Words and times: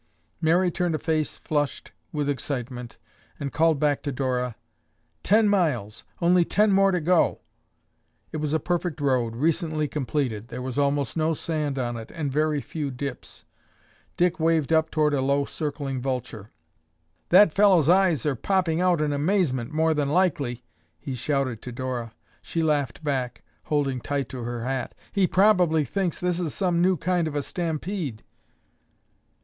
Mary 0.41 0.71
turned 0.71 0.95
a 0.95 0.97
face 0.97 1.37
flushed 1.37 1.91
with 2.11 2.27
excitement 2.27 2.97
and 3.39 3.53
called 3.53 3.79
back 3.79 4.01
to 4.01 4.11
Dora, 4.11 4.55
"Ten 5.21 5.47
miles! 5.47 6.05
Only 6.19 6.43
ten 6.43 6.71
more 6.71 6.89
to 6.89 6.99
go." 6.99 7.41
It 8.31 8.37
was 8.37 8.51
a 8.55 8.59
perfect 8.59 8.99
road, 8.99 9.35
recently 9.35 9.87
completed. 9.87 10.47
There 10.47 10.63
was 10.63 10.79
almost 10.79 11.15
no 11.15 11.35
sand 11.35 11.77
on 11.77 11.97
it 11.97 12.09
and 12.15 12.31
very 12.31 12.61
few 12.61 12.89
dips. 12.89 13.45
Dick 14.17 14.39
waved 14.39 14.73
up 14.73 14.89
toward 14.89 15.13
a 15.13 15.21
low 15.21 15.45
circling 15.45 16.01
vulture. 16.01 16.49
"That 17.29 17.53
fellow's 17.53 17.87
eyes 17.87 18.25
are 18.25 18.33
popping 18.33 18.81
out 18.81 19.01
in 19.01 19.13
amazement, 19.13 19.71
more 19.71 19.93
than 19.93 20.09
likely," 20.09 20.63
he 20.99 21.13
shouted 21.13 21.61
to 21.61 21.71
Dora. 21.71 22.11
She 22.41 22.63
laughed 22.63 23.03
back, 23.03 23.43
holding 23.65 24.01
tight 24.01 24.29
to 24.29 24.41
her 24.45 24.63
hat. 24.65 24.95
"He 25.11 25.27
probably 25.27 25.85
thinks 25.85 26.19
this 26.19 26.39
is 26.39 26.55
some 26.55 26.81
new 26.81 26.97
kind 26.97 27.27
of 27.27 27.35
a 27.35 27.43
stampede." 27.43 28.23